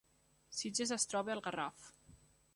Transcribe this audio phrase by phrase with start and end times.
[0.59, 1.89] Sitges es troba al Garraf